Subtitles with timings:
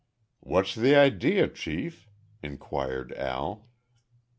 [0.39, 2.09] "What's the idea, Chief?"
[2.41, 3.67] inquired Al.